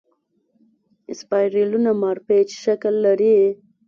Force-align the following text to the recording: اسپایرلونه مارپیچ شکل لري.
اسپایرلونه 1.11 1.91
مارپیچ 2.01 2.49
شکل 2.63 2.93
لري. 3.05 3.37